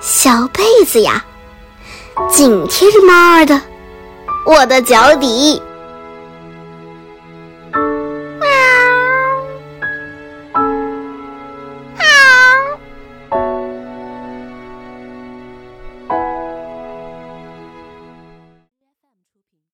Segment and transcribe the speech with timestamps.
[0.00, 1.24] 小被子呀
[2.28, 3.60] 紧贴着猫儿的
[4.46, 5.60] 我的脚底。